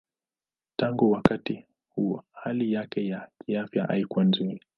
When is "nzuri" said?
4.25-4.61